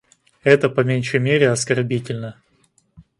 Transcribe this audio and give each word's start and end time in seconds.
Это, 0.41 0.67
по 0.67 0.81
меньшей 0.81 1.19
мере, 1.19 1.51
оскорбительно. 1.51 2.41